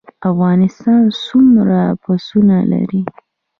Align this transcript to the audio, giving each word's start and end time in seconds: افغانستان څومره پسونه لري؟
افغانستان 0.31 1.01
څومره 1.25 1.79
پسونه 2.03 2.57
لري؟ 2.71 3.01